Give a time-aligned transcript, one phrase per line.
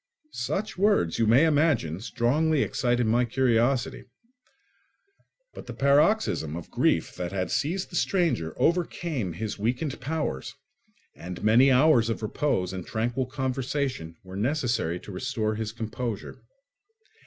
[0.33, 4.05] Such words, you may imagine, strongly excited my curiosity;
[5.53, 10.55] but the paroxysm of grief that had seized the stranger overcame his weakened powers,
[11.15, 16.41] and many hours of repose and tranquil conversation were necessary to restore his composure.